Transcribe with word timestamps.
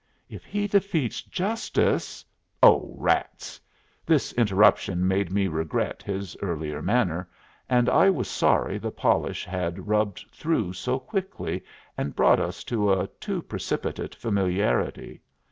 "If 0.29 0.43
he 0.45 0.65
defeats 0.65 1.21
justice" 1.21 2.25
"Oh, 2.63 2.95
rats!" 2.97 3.61
This 4.03 4.33
interruption 4.33 5.07
made 5.07 5.31
me 5.31 5.47
regret 5.47 6.01
his 6.01 6.35
earlier 6.41 6.81
manner, 6.81 7.29
and 7.69 7.87
I 7.87 8.09
was 8.09 8.27
sorry 8.27 8.79
the 8.79 8.89
polish 8.89 9.45
had 9.45 9.87
rubbed 9.87 10.25
through 10.31 10.73
so 10.73 10.97
quickly 10.97 11.63
and 11.99 12.15
brought 12.15 12.39
us 12.39 12.63
to 12.63 12.91
a 12.91 13.05
too 13.19 13.43
precipitate 13.43 14.15
familiarity. 14.15 15.21